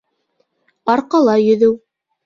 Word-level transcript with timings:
Арҡала 0.95 1.39
йөҙөү 1.47 1.81